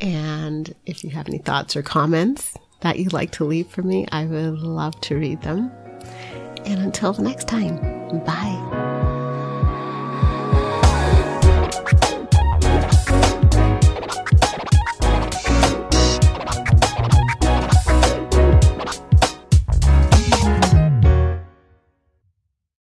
And 0.00 0.74
if 0.86 1.04
you 1.04 1.10
have 1.10 1.28
any 1.28 1.38
thoughts 1.38 1.76
or 1.76 1.82
comments 1.82 2.56
that 2.80 2.98
you'd 2.98 3.12
like 3.12 3.32
to 3.32 3.44
leave 3.44 3.68
for 3.68 3.82
me, 3.82 4.06
I 4.10 4.24
would 4.24 4.60
love 4.60 4.98
to 5.02 5.16
read 5.16 5.42
them. 5.42 5.70
And 6.68 6.82
until 6.82 7.14
the 7.14 7.22
next 7.22 7.48
time, 7.48 7.78
bye. 8.26 8.77